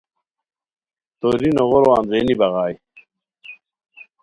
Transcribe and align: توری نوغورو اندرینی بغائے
توری 1.19 1.49
نوغورو 1.57 1.91
اندرینی 1.99 2.35
بغائے 2.39 2.73